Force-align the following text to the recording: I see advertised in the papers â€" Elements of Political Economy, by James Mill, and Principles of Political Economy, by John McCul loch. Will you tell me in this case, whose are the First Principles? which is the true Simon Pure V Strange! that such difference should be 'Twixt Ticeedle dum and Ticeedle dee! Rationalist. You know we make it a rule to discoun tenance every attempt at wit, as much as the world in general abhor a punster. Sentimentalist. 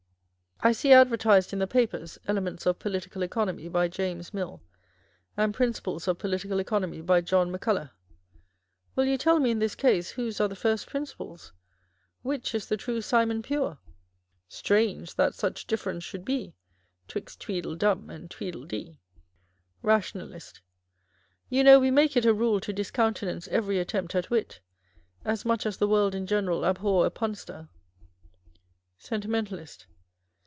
I 0.63 0.73
see 0.73 0.93
advertised 0.93 1.53
in 1.53 1.57
the 1.57 1.65
papers 1.65 2.19
â€" 2.21 2.29
Elements 2.29 2.67
of 2.67 2.77
Political 2.77 3.23
Economy, 3.23 3.67
by 3.67 3.87
James 3.87 4.31
Mill, 4.31 4.61
and 5.35 5.55
Principles 5.55 6.07
of 6.07 6.19
Political 6.19 6.59
Economy, 6.59 7.01
by 7.01 7.19
John 7.19 7.51
McCul 7.51 7.73
loch. 7.77 7.89
Will 8.95 9.05
you 9.05 9.17
tell 9.17 9.39
me 9.39 9.49
in 9.49 9.57
this 9.57 9.73
case, 9.73 10.11
whose 10.11 10.39
are 10.39 10.47
the 10.47 10.55
First 10.55 10.85
Principles? 10.85 11.51
which 12.21 12.53
is 12.53 12.67
the 12.67 12.77
true 12.77 13.01
Simon 13.01 13.41
Pure 13.41 13.79
V 13.83 13.91
Strange! 14.49 15.15
that 15.15 15.33
such 15.33 15.65
difference 15.65 16.03
should 16.03 16.23
be 16.23 16.53
'Twixt 17.07 17.41
Ticeedle 17.41 17.75
dum 17.75 18.11
and 18.11 18.29
Ticeedle 18.29 18.67
dee! 18.67 18.99
Rationalist. 19.81 20.61
You 21.49 21.63
know 21.63 21.79
we 21.79 21.89
make 21.89 22.15
it 22.15 22.27
a 22.27 22.35
rule 22.35 22.59
to 22.59 22.71
discoun 22.71 23.15
tenance 23.15 23.47
every 23.47 23.79
attempt 23.79 24.13
at 24.13 24.29
wit, 24.29 24.59
as 25.25 25.43
much 25.43 25.65
as 25.65 25.77
the 25.77 25.87
world 25.87 26.13
in 26.13 26.27
general 26.27 26.63
abhor 26.67 27.07
a 27.07 27.09
punster. 27.09 27.67
Sentimentalist. 28.99 29.87